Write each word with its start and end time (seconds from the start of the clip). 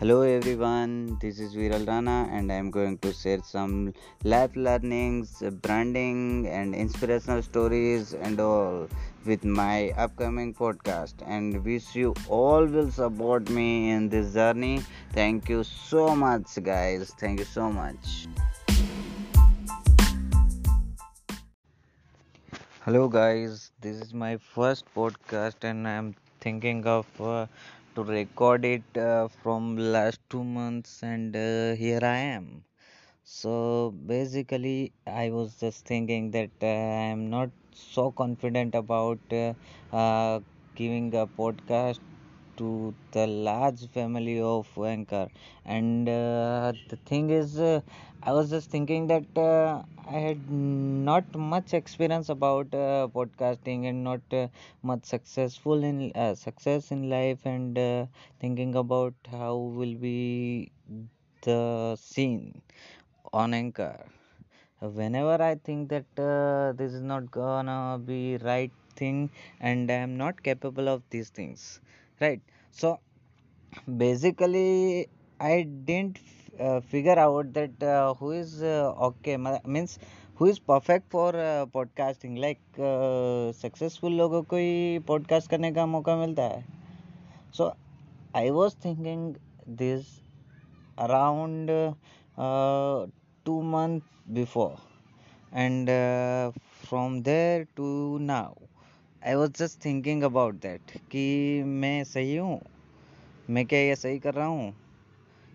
Hello 0.00 0.22
everyone, 0.22 1.18
this 1.20 1.38
is 1.38 1.54
Viral 1.54 1.86
Rana 1.86 2.26
and 2.32 2.50
I 2.50 2.54
am 2.54 2.70
going 2.70 2.96
to 3.00 3.12
share 3.12 3.42
some 3.42 3.92
life 4.24 4.56
learnings, 4.56 5.42
branding 5.60 6.48
and 6.48 6.74
inspirational 6.74 7.42
stories 7.42 8.14
and 8.14 8.40
all 8.40 8.88
with 9.26 9.44
my 9.44 9.90
upcoming 9.98 10.54
podcast 10.54 11.16
and 11.26 11.62
wish 11.66 11.94
you 11.94 12.14
all 12.30 12.64
will 12.64 12.90
support 12.90 13.50
me 13.50 13.90
in 13.90 14.08
this 14.08 14.32
journey. 14.32 14.82
Thank 15.12 15.50
you 15.50 15.64
so 15.64 16.16
much 16.16 16.46
guys. 16.62 17.12
Thank 17.18 17.40
you 17.40 17.44
so 17.44 17.70
much. 17.70 18.26
Hello 22.86 23.06
guys, 23.06 23.70
this 23.82 24.00
is 24.00 24.14
my 24.14 24.38
first 24.38 24.86
podcast 24.96 25.62
and 25.62 25.86
I 25.86 25.92
am 25.92 26.14
thinking 26.40 26.86
of 26.86 27.06
uh, 27.20 27.44
to 28.00 28.12
record 28.12 28.64
it 28.64 28.96
uh, 28.96 29.28
from 29.28 29.76
last 29.76 30.20
two 30.30 30.44
months 30.44 31.02
and 31.02 31.36
uh, 31.36 31.74
here 31.74 32.00
I 32.02 32.16
am. 32.18 32.64
So 33.24 33.92
basically, 34.06 34.92
I 35.06 35.30
was 35.30 35.56
just 35.60 35.86
thinking 35.86 36.30
that 36.32 36.50
uh, 36.62 36.66
I 36.66 37.06
am 37.16 37.30
not 37.30 37.50
so 37.74 38.12
confident 38.12 38.74
about 38.74 39.20
uh, 39.32 39.54
uh, 39.92 40.40
giving 40.74 41.14
a 41.14 41.26
podcast 41.26 42.00
to 42.60 42.94
the 43.12 43.26
large 43.26 43.86
family 43.96 44.40
of 44.40 44.68
Anchor. 44.78 45.28
And 45.64 46.08
uh, 46.08 46.72
the 46.88 46.96
thing 46.96 47.30
is, 47.30 47.58
uh, 47.58 47.80
I 48.22 48.32
was 48.32 48.50
just 48.50 48.70
thinking 48.70 49.06
that 49.08 49.36
uh, 49.36 49.82
I 50.08 50.18
had 50.28 50.50
not 50.50 51.34
much 51.34 51.74
experience 51.74 52.28
about 52.28 52.74
uh, 52.74 53.08
podcasting 53.14 53.86
and 53.88 54.04
not 54.04 54.20
uh, 54.32 54.48
much 54.82 55.04
successful 55.04 55.82
in 55.84 56.12
uh, 56.14 56.34
success 56.34 56.90
in 56.92 57.08
life, 57.10 57.46
and 57.46 57.78
thinking 58.40 58.74
about 58.76 59.14
how 59.30 59.56
will 59.56 59.94
be 59.94 60.70
the 61.42 61.96
scene 61.96 62.62
on 63.32 63.54
Anchor. 63.54 64.06
Whenever 64.80 65.42
I 65.42 65.54
think 65.56 65.88
that 65.90 66.06
this 66.76 66.92
is 66.92 67.02
not 67.02 67.30
gonna 67.30 67.98
be 68.04 68.36
right 68.38 68.72
thing 68.96 69.30
and 69.60 69.90
I 69.90 69.94
am 69.94 70.16
not 70.18 70.42
capable 70.42 70.88
of 70.88 71.02
these 71.10 71.30
things, 71.30 71.80
right? 72.20 72.40
So 72.70 72.98
basically, 73.96 75.08
I 75.40 75.62
didn't 75.62 76.18
uh, 76.58 76.80
figure 76.80 77.18
out 77.18 77.52
that 77.54 77.82
uh, 77.82 78.14
who 78.14 78.32
is 78.32 78.62
uh, 78.62 78.94
okay 79.10 79.36
means 79.66 79.98
who 80.36 80.46
is 80.46 80.58
perfect 80.58 81.10
for 81.10 81.28
uh, 81.36 81.66
podcasting. 81.66 82.38
Like 82.40 82.60
uh, 82.78 83.52
successful 83.52 84.10
लोगों 84.10 84.42
को 84.52 84.56
ही 84.56 85.00
podcast 85.10 85.48
करने 85.50 85.72
का 85.72 85.86
मौका 85.86 86.16
मिलता 86.16 86.42
है. 86.54 86.64
So 87.52 87.72
I 88.34 88.50
was 88.50 88.74
thinking 88.74 89.36
this 89.66 90.20
around 90.98 91.70
uh, 91.70 93.06
two 93.44 93.62
months 93.62 94.06
before 94.32 94.78
and 95.52 95.88
uh, 95.88 96.52
from 96.90 97.22
there 97.22 97.66
to 97.76 98.18
now 98.20 98.56
I 99.26 99.34
was 99.34 99.52
just 99.52 99.84
thinking 99.84 100.22
about 100.22 100.54
that 100.54 100.90
कि 101.10 101.62
मैं 101.62 102.04
सही 102.04 102.36
हूँ? 102.36 102.60
मैं 103.50 103.66
क्या 103.66 103.78
ये 103.78 103.96
सही 103.96 104.18
कर 104.18 104.34
रहा 104.34 104.46
हूँ? 104.46 104.76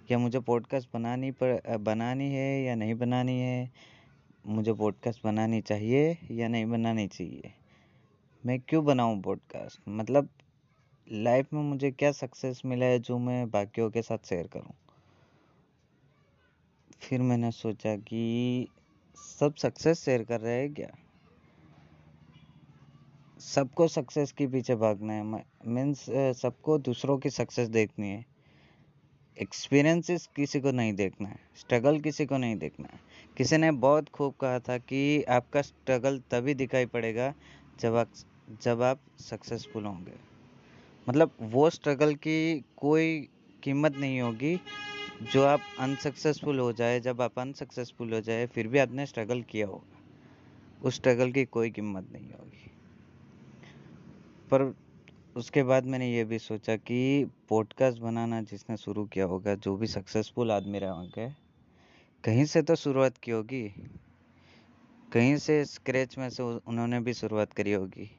क्या 0.08 0.18
मुझे 0.18 0.40
पॉडकास्ट 0.40 0.90
बनानी 0.94 1.32
पर 1.32 1.78
बनानी 1.78 2.30
है 2.32 2.64
या 2.64 2.76
नहीं 2.76 2.96
बनानी 2.96 3.40
है? 3.40 3.72
मुझे 4.48 4.74
पॉडकास्ट 4.74 5.24
बनानी 5.24 5.62
चाहिए 5.62 6.18
या 6.32 6.48
नहीं 6.48 6.66
बनानी 6.66 7.08
चाहिए? 7.08 7.54
मैं 8.46 8.60
क्यों 8.60 8.86
बनाऊँ 8.86 9.22
पॉडकास्ट 9.22 9.80
मतलब 9.90 10.30
लाइफ 11.12 11.54
में 11.54 11.62
मुझे 11.62 11.92
क्या 11.92 12.12
सक्सेस 12.12 12.62
मिला 12.66 12.86
है 12.86 13.00
जो 13.00 13.18
मैं 13.18 13.50
बाकियों 13.50 13.90
के 13.90 14.02
साथ 14.02 14.18
शेयर 14.26 14.48
करूँ? 14.48 14.74
फिर 17.00 17.22
मैंने 17.22 17.52
सोचा 17.52 17.96
कि 17.96 18.68
सब 19.18 19.56
सक्सेस 19.56 20.06
शेयर 20.06 20.24
कर 20.24 20.42
रहे 20.42 20.62
हैं 20.62 20.74
क्या? 20.74 20.92
सबको 23.46 23.88
सक्सेस 23.88 24.32
के 24.32 24.46
पीछे 24.48 24.76
भागना 24.76 25.14
है। 25.14 25.44
मीन्स 25.68 26.06
सबको 26.38 26.78
दूसरों 26.78 27.18
की 27.18 27.30
सक्सेस 27.30 27.68
देखनी 27.68 28.10
है। 28.10 28.26
एक्सपीरियंसेस 29.38 30.28
किसी 30.36 30.60
को 30.60 30.72
नहीं 30.72 30.94
देखना 30.94 31.30
है। 31.30 31.40
स्ट्रगल 31.58 32.00
किसी 32.00 32.26
को 32.26 32.38
नहीं 32.38 32.56
देखना 32.56 32.88
है। 32.94 33.00
किसी 33.38 33.58
ने 33.58 33.72
बहुत 33.72 34.10
खूब 34.10 34.34
कहा 34.42 34.60
था 34.60 34.78
कि 34.78 35.24
आपका 35.30 35.62
स्ट्रगल 35.62 36.20
तभी 36.32 36.54
दिखाई 36.54 36.86
पड़ेगा 36.86 37.34
जब 37.80 37.96
आप 37.96 38.10
जब 38.62 38.82
आप 38.82 39.00
सक्सेसफुल 39.20 39.86
होंगे। 39.86 40.14
मतलब 41.10 41.32
वो 41.42 41.70
स्ट्रगल 41.70 42.16
की 42.16 42.66
कोई 42.78 43.28
कीमत 43.64 43.98
नहीं 43.98 44.22
होगी 44.22 44.60
जो 45.34 45.44
आप 45.44 45.62
अनसक्सेसफुल 45.80 46.60
हो 46.60 46.72
जाए। 46.74 47.00
जब 47.00 47.22
आप 47.22 47.40
अनसक्सेसफुल 47.40 48.14
हो 48.14 48.22
जाए, 48.22 48.46
फिर 48.48 48.68
भी 48.68 48.80
आपने 48.80 49.06
स्ट्रगल 49.06 49.42
किया 49.42 49.68
होगा। 49.68 50.02
उस 50.84 50.96
स्ट्रगल 50.96 51.32
की 51.32 51.46
कोई 51.46 51.70
कीमत 51.70 52.12
नहीं 52.14 52.32
होगी। 52.32 52.65
पर 54.52 54.76
उसके 55.38 55.64
बाद 55.64 55.86
मैंने 55.86 56.12
ये 56.14 56.24
भी 56.24 56.40
सोचा 56.40 56.76
कि 56.76 57.26
पॉडकास्ट 57.50 58.00
बनाना 58.00 58.42
जिसने 58.42 58.78
शुरू 58.78 59.06
किया 59.06 59.26
होगा, 59.26 59.56
जो 59.56 59.76
भी 59.78 59.88
सक्सेसफुल 59.88 60.52
आदमी 60.52 60.80
रहे 60.80 60.90
होंगे, 60.90 61.30
कहीं 62.24 62.46
से 62.46 62.62
तो 62.62 62.76
शुरुआत 62.76 63.18
की 63.18 63.32
होगी। 63.32 63.74
कहीं 65.14 65.38
से 65.38 65.66
स्क्रैच 65.66 66.18
में 66.18 66.30
से 66.30 66.44
उन्होंने 66.44 67.00
भी 67.00 67.14
शुरुआत 67.14 67.54
करी 67.54 67.74
होगी। 67.74 68.10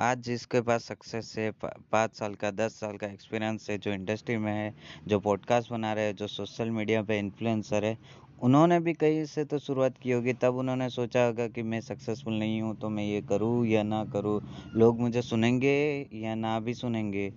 आज 0.00 0.18
जिसके 0.18 0.60
पास 0.60 0.84
सक्सेस 0.84 1.34
है 1.38 1.50
पाँच 1.92 2.14
साल 2.16 2.34
का, 2.34 2.50
दस 2.50 2.80
साल 2.80 2.96
का 2.96 3.06
एक्सपीरियंस 3.06 3.70
है, 3.70 3.78
जो 3.78 3.92
इंडस्ट्री 3.92 4.36
में 4.36 4.52
है, 4.52 4.74
जो 5.06 5.20
पॉडकास्ट 5.20 5.70
बना 5.70 5.92
रहे 5.92 6.04
हैं, 6.04 6.16
जो 6.16 6.26
सोशल 6.26 6.70
मीडिया 6.70 7.02
पे 7.02 7.18
इन्फ्लुएंसर 7.18 7.84
है 7.84 7.98
उन्होंने 8.38 8.78
भी 8.80 8.92
कहीं 8.92 9.24
से 9.24 9.44
तो 9.44 9.58
शुरुआत 9.58 9.98
की 9.98 10.10
होगी 10.10 10.32
तब 10.32 10.56
उन्होंने 10.56 10.88
सोचा 10.90 11.24
होगा 11.26 11.46
कि 11.48 11.62
मैं 11.62 11.80
सक्सेसफुल 11.80 12.34
नहीं 12.34 12.60
हूँ 12.62 12.74
तो 12.76 12.88
मैं 12.88 13.04
ये 13.04 13.20
करूँ 13.22 13.66
या 13.66 13.82
ना 13.82 14.04
करूँ। 14.04 14.40
लोग 14.74 15.00
मुझे 15.00 15.22
सुनेंगे 15.22 15.76
या 16.14 16.34
ना 16.34 16.58
भी 16.60 16.74
सुनेंगे। 16.74 17.30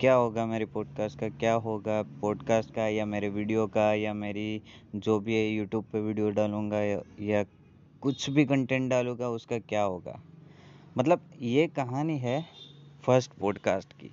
क्या 0.00 0.14
होगा 0.14 0.46
मेरे 0.46 0.64
पॉडकास्ट 0.66 1.18
का? 1.18 1.28
क्या 1.28 1.52
होगा 1.54 2.02
पॉडकास्ट 2.20 2.74
का 2.74 2.86
या 2.88 3.06
मेरे 3.06 3.28
वीडियो 3.28 3.66
का 3.66 3.92
या 3.94 4.14
मेरी 4.14 4.62
जो 4.94 5.18
भी 5.20 5.34
है 5.34 5.48
यूट्यूब 5.48 5.84
पे 5.92 6.00
वीडियो 6.00 6.30
डालूँगा 6.30 6.82
या, 6.82 7.44
कुछ 8.02 8.30
भी 8.30 8.44
कंटेंट 8.44 8.90
डालूँगा 8.90 9.28
उसका 9.28 9.58
क्या 9.58 9.82
होगा? 9.82 10.20
मतलब 10.98 11.20
ये 11.40 11.66
कहानी 11.66 12.18
है 12.18 12.44
फ़र्स्ट 13.06 13.32
पॉडकास्ट 13.32 13.92
की। 13.92 14.10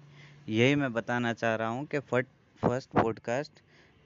यही 0.50 0.76
मैं 0.76 0.94
बताना 0.94 1.34
चाह 1.34 1.56
रहा 1.56 1.68
हूँ 1.68 1.86
कि 1.86 2.00
फ़र्स्ट 2.00 2.90
पॉडकास्ट 2.94 3.62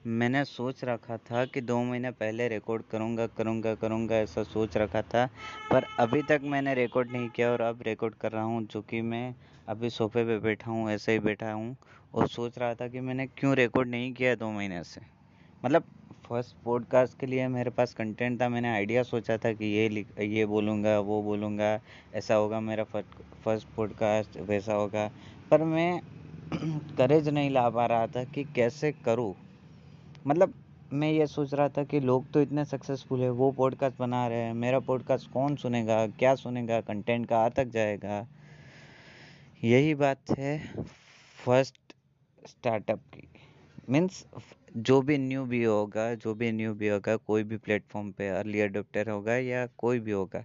मैंने 0.06 0.44
सोच 0.44 0.84
रखा 0.84 1.16
था 1.16 1.44
कि 1.44 1.60
दो 1.60 1.78
महीने 1.82 2.10
पहले 2.10 2.48
रिकॉर्ड 2.48 2.82
करूँगा 2.90 3.26
करूँगा 3.26 3.74
करूँगा, 3.74 4.16
ऐसा 4.16 4.42
सोच 4.42 4.76
रखा 4.76 5.02
था। 5.02 5.24
पर 5.70 5.84
अभी 5.98 6.22
तक 6.22 6.40
मैंने 6.44 6.74
रिकॉर्ड 6.74 7.12
नहीं 7.12 7.28
किया 7.28 7.50
और 7.52 7.60
अब 7.60 7.82
रिकॉर्ड 7.82 8.14
कर 8.14 8.32
रहा 8.32 8.42
हूँ, 8.42 8.66
जो 8.66 8.82
कि 8.82 9.00
मैं 9.02 9.34
अभी 9.68 9.90
सोफे 9.90 10.24
पे 10.24 10.38
बैठा 10.38 10.70
हूँ, 10.70 10.90
ऐसे 10.90 11.12
ही 11.12 11.18
बैठा 11.18 11.52
हूँ। 11.52 11.76
और 12.14 12.28
सोच 12.28 12.58
रहा 12.58 12.74
था 12.74 12.88
कि 12.88 13.00
मैंने 13.00 13.26
क्यों 13.26 13.54
रिकॉर्ड 13.56 13.88
नहीं 13.88 14.12
किया 14.12 14.34
दो 14.34 14.50
महीने 14.50 14.82
से। 14.84 15.00
मतलब 15.64 15.84
फ़र्स्ट 16.28 16.56
पॉडकास्ट 16.64 17.18
के 17.18 17.26
लिए 17.26 17.48
मेरे 17.48 17.70
पास 17.70 17.94
कंटेंट 17.94 18.40
था, 18.40 18.48
मैंने 18.48 18.72
आइडिया 18.72 19.02
सोचा 19.02 19.36
था 19.36 19.52
कि 19.52 19.64
ये 19.64 20.04
ये 20.26 20.46
बोलूँगा, 20.46 20.98
वो 20.98 21.22
बोलूँगा, 21.22 21.80
ऐसा 22.14 22.34
होगा 22.34 22.60
मेरा 22.60 22.84
फ़र्स्ट 22.84 23.68
पॉडकास्ट 23.76 24.36
वैसा 24.40 24.74
होगा। 24.74 25.10
पर 25.50 25.62
मैं 25.64 26.00
करेज 26.98 27.28
नहीं 27.28 27.50
ला 27.50 27.68
पा 27.70 27.86
रहा 27.86 28.06
था 28.06 28.24
कि 28.24 28.44
कैसे 28.44 28.92
करूँ। 29.04 29.34
मतलब 30.26 30.54
मैं 30.92 31.12
ये 31.12 31.26
सोच 31.26 31.54
रहा 31.54 31.68
था 31.68 31.84
कि 31.84 32.00
लोग 32.00 32.30
तो 32.30 32.40
इतने 32.40 32.64
सक्सेसफुल 32.64 33.20
है, 33.20 33.30
वो 33.30 33.50
पॉडकास्ट 33.50 33.98
बना 33.98 34.28
रहे 34.28 34.38
हैं, 34.38 34.54
मेरा 34.54 34.80
पॉडकास्ट 34.80 35.30
कौन 35.30 35.56
सुनेगा, 35.56 36.06
क्या 36.06 36.34
सुनेगा 36.34 36.80
कंटेंट 36.80 37.28
कहाँ 37.28 37.50
तक 37.50 37.64
जाएगा? 37.64 38.26
यही 39.64 39.94
बात 39.94 40.38
है 40.38 40.58
फ़र्स्ट 41.44 41.76
स्टार्टअप 42.48 42.98
की। 42.98 43.28
मीन्स 43.90 44.26
जो 44.76 45.02
भी 45.02 45.18
न्यू 45.18 45.44
भी 45.44 45.64
होगा, 45.64 46.14
जो 46.14 46.34
भी 46.34 46.52
न्यू 46.52 46.74
भी 46.74 46.88
होगा, 46.88 47.16
कोई 47.16 47.42
भी 47.42 47.56
प्लेटफॉर्म 47.56 48.10
पे 48.12 48.28
अर्ली 48.28 48.60
अडोप्टर 48.60 49.10
होगा 49.10 49.36
या 49.36 49.66
कोई 49.66 50.00
भी 50.00 50.10
होगा, 50.10 50.44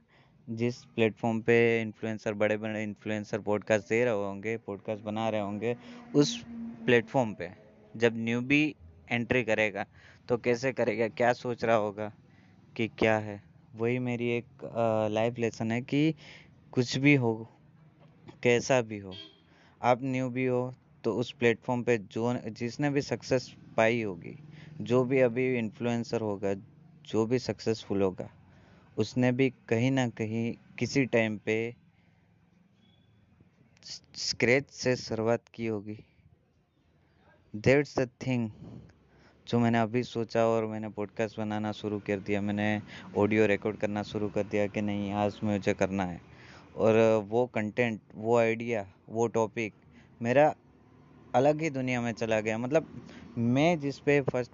जिस 0.49 0.83
प्लेटफॉर्म 0.83 1.41
पे 1.41 1.81
इन्फ्लुएंसर 1.81 2.33
बड़े 2.33 2.57
बड़े 2.57 2.83
इन्फ्लुएंसर 2.83 3.39
पॉडकास्ट 3.39 3.89
दे 3.89 4.05
रहे 4.05 4.13
होंगे 4.13 4.57
पॉडकास्ट 4.57 5.03
बना 5.03 5.29
रहे 5.29 5.41
होंगे, 5.41 5.77
उस 6.15 6.43
प्लेटफॉर्म 6.85 7.33
पे, 7.33 7.49
जब 7.97 8.13
न्यू 8.15 8.41
भी 8.41 8.75
एंट्री 9.09 9.43
करेगा 9.43 9.85
तो 10.29 10.37
कैसे 10.37 10.71
करेगा, 10.73 11.07
क्या 11.09 11.31
सोच 11.35 11.63
रहा 11.63 11.75
होगा 11.77 12.11
कि 12.75 12.87
क्या 12.89 13.17
है? 13.19 13.41
वही 13.75 13.99
मेरी 13.99 14.29
एक 14.31 14.63
लाइफ 15.11 15.39
लेसन 15.39 15.71
है 15.71 15.81
कि 15.83 16.13
कुछ 16.73 16.97
भी 16.97 17.15
हो, 17.15 17.33
कैसा 18.43 18.81
भी 18.81 18.99
हो, 18.99 19.13
आप 19.81 19.99
न्यू 20.03 20.29
भी 20.29 20.45
हो 20.45 20.73
तो 21.03 21.13
उस 21.15 21.31
प्लेटफॉर्म 21.31 21.83
पे 21.83 21.97
जो 21.97 22.33
जिसने 22.49 22.89
भी 22.89 23.01
सक्सेस 23.01 23.53
पाई 23.77 24.01
होगी, 24.01 24.35
जो 24.81 25.03
भी 25.03 25.19
अभी 25.21 25.47
इन्फ्लुएंसर 25.57 26.21
होगा, 26.21 26.53
जो 27.05 27.25
भी 27.25 27.39
सक्सेसफुल 27.39 28.01
होगा, 28.01 28.29
उसने 28.97 29.31
भी 29.31 29.49
कहीं 29.69 29.91
ना 29.91 30.07
कहीं 30.11 30.53
किसी 30.79 31.05
टाइम 31.07 31.37
पे 31.37 31.57
स्क्रैच 34.17 34.69
से 34.71 34.95
शुरुआत 34.97 35.47
की 35.53 35.65
होगी। 35.65 35.97
दैट्स 37.53 37.97
द 37.99 38.09
थिंग 38.21 38.49
जो 39.49 39.59
मैंने 39.59 39.79
अभी 39.79 40.01
सोचा 40.03 40.45
और 40.45 40.65
मैंने 40.65 40.89
पॉडकास्ट 40.89 41.37
बनाना 41.39 41.71
शुरू 41.71 41.99
कर 41.99 42.19
दिया, 42.19 42.41
मैंने 42.41 42.81
ऑडियो 43.17 43.45
रिकॉर्ड 43.45 43.77
करना 43.77 44.01
शुरू 44.03 44.27
कर 44.29 44.43
दिया 44.43 44.65
कि 44.67 44.81
नहीं, 44.81 45.11
आज 45.11 45.39
मुझे 45.43 45.73
करना 45.73 46.03
है। 46.05 46.19
और 46.77 46.97
वो 47.29 47.45
कंटेंट 47.45 47.99
वो 48.15 48.37
आइडिया 48.37 48.85
वो 49.09 49.27
टॉपिक 49.27 49.73
मेरा 50.21 50.53
अलग 51.35 51.61
ही 51.61 51.69
दुनिया 51.69 52.01
में 52.01 52.11
चला 52.11 52.39
गया। 52.39 52.57
मतलब 52.57 52.89
मैं 53.37 53.79
जिस 53.79 53.99
पे 53.99 54.19
फ़र्स्ट 54.21 54.51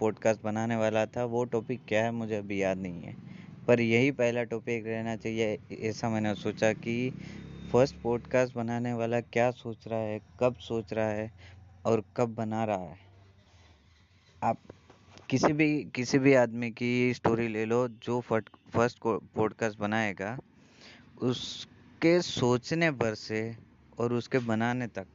पॉडकास्ट 0.00 0.42
बनाने 0.42 0.76
वाला 0.76 1.04
था, 1.06 1.24
वो 1.24 1.44
टॉपिक 1.44 1.80
क्या 1.88 2.04
है 2.04 2.10
मुझे 2.10 2.36
अभी 2.36 2.62
याद 2.62 2.78
नहीं 2.78 3.02
है। 3.02 3.16
पर 3.66 3.80
यही 3.80 4.10
पहला 4.10 4.44
टॉपिक 4.44 4.86
रहना 4.86 5.16
चाहिए, 5.16 5.58
ऐसा 5.80 6.08
मैंने 6.08 6.34
सोचा 6.34 6.72
कि 6.72 7.10
फ़र्स्ट 7.72 7.96
पॉडकास्ट 7.96 8.54
बनाने 8.54 8.92
वाला 8.92 9.20
क्या 9.20 9.50
सोच 9.50 9.88
रहा 9.88 10.00
है, 10.00 10.20
कब 10.40 10.54
सोच 10.60 10.92
रहा 10.92 11.08
है 11.08 11.30
और 11.86 12.04
कब 12.16 12.34
बना 12.34 12.64
रहा 12.64 12.76
है। 12.76 13.05
आप 14.46 14.58
किसी 15.30 15.52
भी 15.52 15.68
किसी 15.94 16.18
भी 16.18 16.34
आदमी 16.34 16.70
की 16.70 17.14
स्टोरी 17.14 17.46
ले 17.48 17.64
लो, 17.64 17.88
जो 17.88 18.20
फ़र्स्ट 18.20 18.98
पॉडकास्ट 19.04 19.78
बनाएगा, 19.78 20.38
उसके 21.22 22.20
सोचने 22.22 22.90
पर 22.90 23.14
से 23.14 23.40
और 23.98 24.12
उसके 24.12 24.38
बनाने 24.38 24.86
तक 24.86 25.06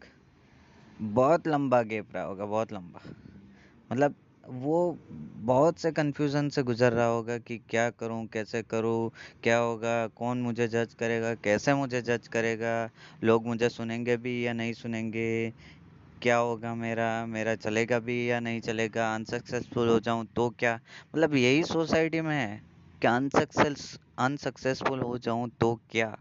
बहुत 0.99 1.47
लंबा 1.47 1.81
गैप 1.81 2.13
रहा 2.15 2.23
होगा, 2.23 2.45
बहुत 2.45 2.73
लंबा। 2.73 3.01
मतलब 3.91 4.15
वो 4.49 4.97
बहुत 5.45 5.79
से 5.79 5.91
कंफ्यूजन 5.91 6.49
से 6.49 6.63
गुजर 6.63 6.93
रहा 6.93 7.05
होगा 7.05 7.37
कि 7.37 7.57
क्या 7.69 7.89
करूँ, 7.89 8.25
कैसे 8.27 8.61
करूँ, 8.63 9.11
क्या 9.43 9.57
होगा, 9.57 10.07
कौन 10.07 10.41
मुझे 10.41 10.67
जज 10.67 10.93
करेगा, 10.99 11.33
कैसे 11.35 11.73
मुझे 11.73 12.01
जज 12.01 12.27
करेगा, 12.27 12.89
लोग 13.23 13.47
मुझे 13.47 13.69
सुनेंगे 13.69 14.17
भी 14.17 14.45
या 14.47 14.53
नहीं 14.53 14.73
सुनेंगे 14.73 15.53
क्या 16.21 16.35
होगा 16.37 16.73
मेरा 16.75 17.05
मेरा 17.25 17.55
चलेगा 17.55 17.99
भी 17.99 18.15
या 18.29 18.39
नहीं 18.39 18.59
चलेगा? 18.61 19.13
अनसक्सेसफुल 19.15 19.89
हो 19.89 19.99
जाऊँ 19.99 20.25
तो 20.35 20.49
क्या? 20.59 20.73
मतलब 21.15 21.35
यही 21.35 21.63
सोसाइटी 21.63 22.21
में 22.21 22.35
है 22.35 22.61
कि 23.01 23.07
अनसक्सेस 23.07 23.97
अनसक्सेसफुल 24.19 24.99
हो 25.01 25.17
जाऊँ 25.17 25.49
तो 25.59 25.73
क्या? 25.91 26.15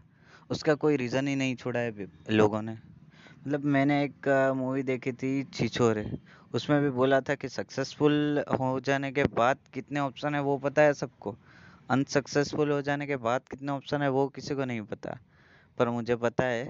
उसका 0.49 0.73
कोई 0.75 0.95
रीज़न 0.97 1.27
ही 1.27 1.35
नहीं 1.35 1.55
छोड़ा 1.55 1.79
है 1.79 2.07
लोगों 2.31 2.61
ने। 2.61 2.71
मतलब 2.71 3.65
मैंने 3.65 4.03
एक 4.03 4.27
मूवी 4.57 4.83
देखी 4.83 5.11
थी 5.13 5.43
छिछोरे 5.53 6.05
उसमें 6.53 6.81
भी 6.81 6.89
बोला 6.89 7.19
था 7.21 7.35
कि 7.35 7.49
सक्सेसफुल 7.49 8.43
हो 8.59 8.79
जाने 8.79 9.11
के 9.11 9.23
बाद 9.35 9.57
कितने 9.73 9.99
ऑप्शन 9.99 10.35
है 10.35 10.41
वो 10.41 10.57
पता 10.57 10.81
है 10.81 10.93
सबको? 10.93 11.35
अनसक्सेसफुल 11.89 12.71
हो 12.71 12.81
जाने 12.81 13.07
के 13.07 13.15
बाद 13.17 13.47
कितने 13.51 13.71
ऑप्शन 13.71 14.01
है 14.01 14.09
वो 14.09 14.27
किसी 14.35 14.55
को 14.55 14.65
नहीं 14.65 14.81
पता। 14.81 15.17
पर 15.77 15.89
मुझे 15.89 16.15
पता 16.15 16.45
है 16.45 16.65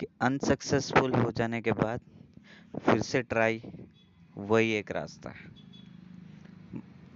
कि 0.00 0.06
अनसक्सेसफुल 0.20 1.14
हो 1.14 1.30
जाने 1.32 1.60
के 1.60 1.72
बाद 1.72 2.00
फिर 2.74 3.00
से 3.02 3.22
ट्राई, 3.22 3.60
वही 4.36 4.72
एक 4.72 4.90
रास्ता। 4.90 5.30
है 5.30 5.50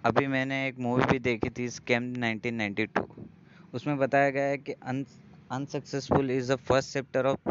अभी 0.04 0.26
मैंने 0.26 0.66
एक 0.68 0.78
मूवी 0.78 1.04
भी 1.04 1.18
देखी 1.18 1.50
थी, 1.50 1.68
स्कैम 1.70 2.12
1992 2.14 3.06
उसमें 3.74 3.96
बताया 3.98 4.30
गया 4.30 4.44
है 4.44 4.58
कि 4.58 4.72
unsuccessful 5.50 6.30
is 6.30 6.52
the 6.52 6.56
first 6.58 6.92
chapter 6.92 7.26
of 7.26 7.50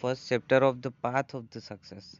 first 0.00 0.28
chapter 0.28 0.62
of 0.62 0.76
the 0.76 0.92
path 1.02 1.34
of 1.34 1.44
the 1.56 1.60
success. 1.60 2.10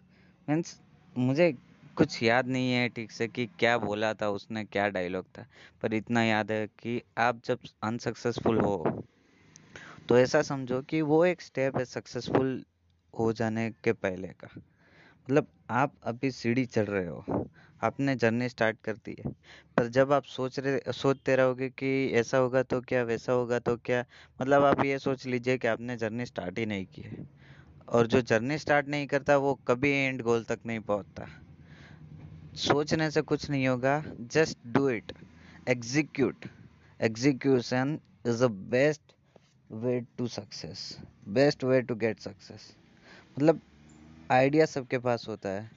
Means, 0.49 0.81
मुझे 1.17 1.53
कुछ 1.97 2.23
याद 2.23 2.47
नहीं 2.49 2.73
है 2.73 2.89
ठीक 2.89 3.12
से 3.12 3.29
कि 3.29 3.47
क्या 3.59 3.77
बोला 3.79 4.12
था, 4.15 4.29
उसने 4.31 4.65
क्या 4.65 4.89
डायलॉग 4.89 5.25
था, 5.39 5.47
पर 5.83 5.95
इतना 5.95 6.23
याद 6.25 6.51
है 6.53 6.67
कि 6.79 7.01
आप 7.19 7.41
जब 7.45 7.59
अनसक्सेसफुल 7.83 8.61
हो 8.61 9.03
तो 10.09 10.19
ऐसा 10.19 10.43
समझो 10.43 10.81
कि 10.83 11.01
वो 11.03 11.25
एक 11.25 11.41
स्टेप 11.43 11.77
है 11.77 11.85
सक्सेसफुल 11.85 12.65
हो 13.19 13.32
जाने 13.32 13.70
के 13.84 13.93
पहले 13.94 14.28
का। 14.31 14.49
मतलब 14.55 15.46
आप 15.70 15.93
अभी 16.05 16.31
सीढ़ी 16.31 16.64
चढ़ 16.66 16.87
रहे 16.87 17.06
हो, 17.06 17.46
आपने 17.82 18.14
जर्नी 18.16 18.49
स्टार्ट 18.49 18.76
कर 18.84 18.96
दी 18.96 19.16
है, 19.19 19.31
पर 19.76 19.88
जब 19.88 20.12
आप 20.12 20.25
सोच 20.25 20.58
रहे, 20.58 20.93
सोचते 20.93 21.37
रहोगे 21.37 21.69
कि 21.69 22.11
ऐसा 22.14 22.38
होगा 22.38 22.62
तो 22.62 22.81
क्या, 22.81 23.02
वैसा 23.02 23.32
होगा 23.32 23.58
तो 23.58 23.76
क्या 23.76 24.05
मतलब 24.40 24.64
आप 24.64 24.84
ये 24.84 24.99
सोच 24.99 25.26
लीजिए 25.26 25.58
कि 25.58 25.69
आपने 25.69 25.96
जर्नी 25.96 26.26
स्टार्ट 26.26 26.58
ही 26.58 26.66
नहीं 26.66 26.87
की 26.87 27.02
है। 27.02 27.26
और 27.88 28.06
जो 28.06 28.20
जर्नी 28.22 28.58
स्टार्ट 28.58 28.88
नहीं 28.88 29.06
करता, 29.06 29.37
वो 29.37 29.55
कभी 29.69 29.90
एंड 29.90 30.22
गोल 30.22 30.44
तक 30.44 30.58
नहीं 30.67 30.81
पहुँचता। 30.82 31.26
सोचने 32.58 33.10
से 33.10 33.22
कुछ 33.22 33.49
नहीं 33.50 33.67
होगा 33.69 34.02
just 34.32 34.58
do 34.67 34.88
it 34.88 35.12
execute 35.69 36.46
execution 37.00 37.99
is 38.26 38.44
the 38.44 38.50
best 38.70 39.14
way 39.70 40.00
to 40.19 40.26
success 40.28 40.96
best 41.28 41.64
way 41.64 41.81
to 41.82 41.94
get 41.94 42.20
success 42.20 42.75
मतलब 43.38 43.60
आइडिया 44.31 44.66
सबके 44.66 44.98
पास 44.98 45.28
होता 45.28 45.48
है। 45.48 45.70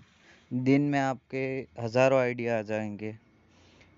दिन 0.53 0.81
में 0.81 0.99
आपके 0.99 1.67
हज़ारों 1.81 2.19
आइडिया 2.19 2.59
आ 2.59 2.61
जाएँगे, 2.61 3.17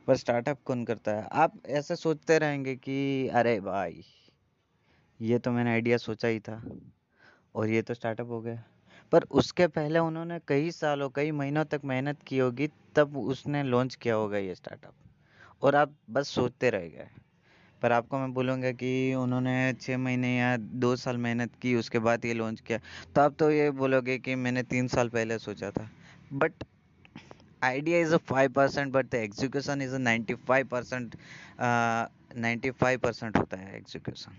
पर 0.07 0.15
स्टार्टअप 0.15 0.57
कौन 0.65 0.85
करता 0.85 1.11
है? 1.11 1.27
आप 1.31 1.53
ऐसे 1.65 1.95
सोचते 1.95 2.37
रहेंगे 2.39 2.75
कि, 2.75 3.27
अरे 3.27 3.59
भाई, 3.59 4.03
ये 5.21 5.39
तो 5.39 5.51
मैंने 5.51 5.71
आइडिया 5.71 5.97
सोचा 5.97 6.27
ही 6.27 6.39
था 6.39 6.63
और 7.55 7.69
ये 7.69 7.81
तो 7.81 7.93
स्टार्टअप 7.93 8.27
हो 8.27 8.41
गया। 8.41 8.63
पर 9.11 9.23
उसके 9.23 9.67
पहले 9.67 9.99
उन्होंने 9.99 10.39
कई 10.47 10.71
सालों, 10.71 11.09
कई 11.09 11.31
महीनों 11.31 11.65
तक 11.65 11.81
मेहनत 11.85 12.23
की 12.27 12.37
होगी, 12.37 12.69
तब 12.95 13.17
उसने 13.17 13.63
लॉन्च 13.63 13.95
किया 13.95 14.15
होगा 14.15 14.37
ये 14.37 14.55
स्टार्टअप। 14.55 14.93
और 15.61 15.75
आप 15.75 15.95
बस 16.09 16.27
सोचते 16.27 16.69
रह 16.69 16.87
गए। 16.87 17.09
पर 17.81 17.91
आपको 17.91 18.17
मैं 18.19 18.33
बोलूँगा 18.33 18.71
कि 18.71 19.13
उन्होंने 19.15 19.73
छः 19.81 19.97
महीने 19.97 20.35
या 20.37 20.55
दो 20.57 20.95
साल 20.95 21.17
मेहनत 21.17 21.51
की, 21.61 21.75
उसके 21.75 21.99
बाद 21.99 22.25
ये 22.25 22.33
लॉन्च 22.33 22.59
किया। 22.61 22.79
तो 23.15 23.21
आप 23.21 23.35
तो 23.39 23.51
ये 23.51 23.69
बोलोगे 23.73 24.17
कि 24.17 24.35
मैंने 24.35 24.63
तीन 24.63 24.87
साल 24.87 25.09
पहले 25.09 25.39
सोचा 25.39 25.71
था। 25.71 25.89
But 26.33 26.63
idea 27.61 27.97
is 28.01 28.13
five 28.27 28.51
5% 28.53 28.91
but 28.91 29.07
the 29.11 29.19
execution 29.19 29.81
is 29.81 29.93
a 29.93 29.99
95 29.99 30.63
percent 30.69 31.15
ninety 31.61 32.69
five 32.71 32.99
percent 32.99 33.37
होता 33.37 33.57
है 33.57 33.75
execution 33.77 34.31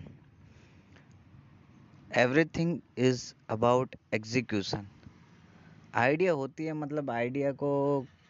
everything 2.21 2.77
is 2.97 3.33
about 3.49 3.95
execution 4.13 4.87
idea 5.95 6.31
होती 6.33 6.65
है 6.65 6.73
मतलब 6.73 7.09
आइडिया 7.11 7.51
को 7.51 7.71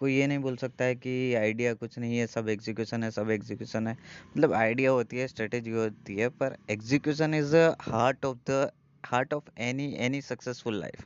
कोई 0.01 0.13
ये 0.13 0.27
नहीं 0.27 0.39
बोल 0.39 0.55
सकता 0.57 0.85
है 0.85 0.95
कि 0.95 1.11
आइडिया 1.35 1.73
कुछ 1.73 1.97
नहीं 1.99 2.17
है, 2.17 2.25
सब 2.27 2.47
एग्जीक्यूशन 2.49 3.03
है, 3.03 3.09
सब 3.11 3.29
एग्जीक्यूशन 3.29 3.87
है। 3.87 3.93
मतलब 4.27 4.53
आइडिया 4.53 4.91
होती 4.91 5.17
है 5.17 5.27
स्ट्रेटेजी 5.27 5.71
होती 5.71 6.15
है, 6.15 6.29
पर 6.29 6.55
execution 6.69 7.33
is 7.33 7.55
heart 7.81 8.25
of 8.25 8.37
the 8.49 8.69
heart 9.03 9.33
of 9.33 9.49
any 9.59 9.93
any 9.99 10.21
successful 10.21 10.79
life 10.79 11.05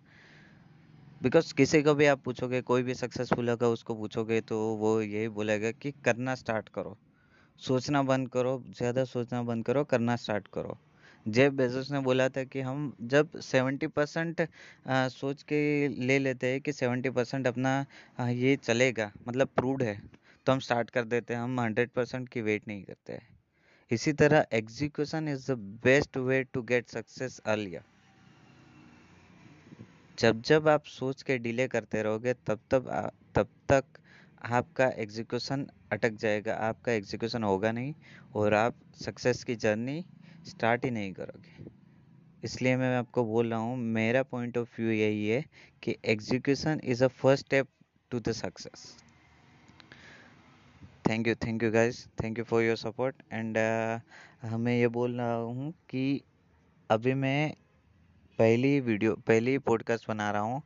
because 1.21 1.53
किसी 1.53 1.81
को 1.83 1.93
भी 1.95 2.05
आप 2.05 2.21
पूछोगे, 2.23 2.61
कोई 2.61 2.83
भी 2.83 2.93
सक्सेसफुल 2.93 3.49
होगा 3.49 3.67
उसको 3.67 3.95
पूछोगे 3.95 4.39
तो 4.41 4.57
वो 4.75 4.99
यही 5.01 5.27
बोलेगा 5.29 5.71
कि 5.71 5.91
करना 6.05 6.35
स्टार्ट 6.35 6.69
करो। 6.69 6.97
सोचना 7.59 8.01
बंद 8.03 8.29
करो, 8.29 8.61
ज़्यादा 8.77 9.03
सोचना 9.05 9.41
बंद 9.43 9.65
करो, 9.65 9.83
करना 9.83 10.15
स्टार्ट 10.15 10.47
करो। 10.53 10.77
जेब 11.25 11.53
बेजोस 11.57 11.89
ने 11.91 11.99
बोला 11.99 12.27
था 12.29 12.43
कि 12.43 12.61
हम 12.61 12.93
जब 13.03 13.39
सेवेंटी 13.41 13.87
परसेंट 13.89 14.41
सोच 14.87 15.41
के 15.43 15.87
ले 15.87 16.17
लेते 16.19 16.47
हैं 16.47 16.59
कि 16.61 16.73
सेवेंटी 16.73 17.09
परसेंट 17.09 17.47
अपना 17.47 17.85
ये 18.21 18.55
चलेगा 18.57 19.11
मतलब 19.27 19.49
प्रूड 19.55 19.83
है 19.83 20.01
तो 20.47 20.51
हम 20.51 20.59
स्टार्ट 20.59 20.89
कर 20.89 21.03
देते 21.05 21.33
हैं, 21.33 21.41
हम 21.41 21.59
हंड्रेड 21.59 21.89
परसेंट 21.89 22.27
की 22.29 22.41
वेट 22.41 22.67
नहीं 22.67 22.83
करते 22.83 23.13
हैं। 23.13 23.27
इसी 23.91 24.13
तरह 24.13 24.45
execution 24.53 25.27
is 25.27 25.51
the 25.51 25.57
best 25.83 26.17
way 26.19 26.43
to 26.43 26.61
get 26.63 26.89
success 26.89 27.39
earlier. 27.45 27.83
जब 30.17 30.41
जब 30.41 30.67
आप 30.67 30.85
सोच 30.87 31.21
के 31.23 31.37
डिले 31.37 31.67
करते 31.67 32.03
रहोगे, 32.03 32.33
तब 32.33 32.59
तब 32.71 32.89
तब 33.35 33.47
तक 33.69 33.83
आपका 34.45 34.87
एग्जीक्यूशन 34.97 35.65
अटक 35.91 36.13
जाएगा, 36.13 36.53
आपका 36.53 36.91
एग्जीक्यूशन 36.91 37.43
होगा 37.43 37.71
नहीं, 37.71 37.93
और 38.35 38.53
आप 38.53 38.75
सक्सेस 39.01 39.43
की 39.43 39.55
जर्नी 39.57 40.03
स्टार्ट 40.45 40.85
ही 40.85 40.91
नहीं 40.91 41.13
करोगे। 41.13 41.65
इसलिए 42.43 42.75
मैं 42.77 42.95
आपको 42.97 43.23
बोल 43.25 43.49
रहा 43.49 43.59
हूँ, 43.59 43.77
मेरा 43.77 44.23
पॉइंट 44.23 44.57
ऑफ़ 44.57 44.81
व्यू 44.81 44.91
यही 44.91 45.27
है 45.27 45.43
कि 45.83 45.95
execution 46.05 46.81
is 46.83 47.03
a 47.03 47.07
first 47.07 47.45
step 47.45 47.67
to 48.11 48.19
the 48.19 48.31
success 48.33 48.95
thank 51.09 51.27
you 51.27 51.35
thank 51.35 51.63
you 51.63 51.71
guys 51.71 52.05
thank 52.23 52.37
you 52.39 52.43
for 52.43 52.63
your 52.63 52.77
support 52.77 53.15
and 53.31 53.57
हमें 54.43 54.75
ये 54.77 54.87
बोल 54.89 55.19
रहा 55.19 55.33
हूँ 55.33 55.71
कि 55.89 56.21
अभी 56.89 57.13
मैं 57.13 57.53
पहली 58.39 58.79
वीडियो, 58.79 59.13
पहली 59.27 59.57
पॉडकास्ट 59.57 60.07
बना 60.07 60.29
रहा 60.31 60.41
हूँ, 60.41 60.61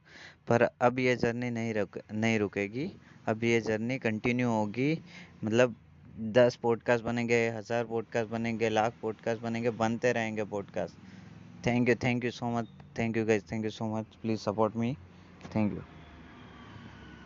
पर 0.47 0.61
अब 0.61 0.99
ये 0.99 1.15
जर्नी 1.15 1.49
नहीं 1.49 1.73
रुक, 1.73 1.97
नहीं 2.13 2.39
रुकेगी। 2.39 2.91
अब 3.27 3.43
ये 3.43 3.59
जर्नी 3.61 3.97
कंटिन्यू 3.99 4.49
होगी 4.49 4.97
मतलब 5.43 5.75
दस 6.19 6.55
पॉडकास्ट 6.55 7.03
बनेंगे, 7.03 7.37
हज़ार 7.49 7.83
पॉडकास्ट 7.85 8.29
बनेंगे, 8.29 8.69
लाख 8.69 8.93
पॉडकास्ट 9.01 9.41
बनेंगे, 9.41 9.69
बनते 9.69 10.11
रहेंगे 10.11 10.43
podcast 10.43 11.67
thank 11.67 11.89
you 11.89 11.95
thank 11.95 12.25
you 12.25 12.31
so 12.31 12.49
much 12.57 12.67
thank 12.97 13.17
you 13.17 13.25
guys 13.25 13.43
thank 13.51 13.63
you 13.65 13.71
so 13.71 13.95
much 13.95 14.15
please 14.21 14.39
support 14.39 14.75
me 14.75 14.93
thank 15.55 15.73
you 15.73 15.81